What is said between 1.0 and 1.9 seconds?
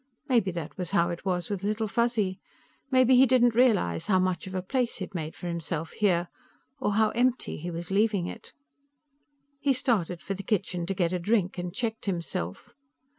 it was with Little